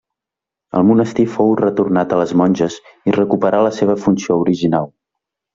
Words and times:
El 0.79 0.87
monestir 0.91 1.25
fou 1.33 1.53
retornat 1.59 2.15
a 2.15 2.19
les 2.21 2.33
monges 2.43 2.79
i 3.11 3.15
recuperà 3.19 3.63
la 3.69 3.75
seva 3.81 4.01
funció 4.07 4.43
original. 4.49 4.93